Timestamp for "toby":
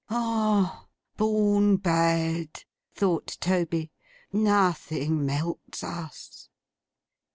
3.39-3.91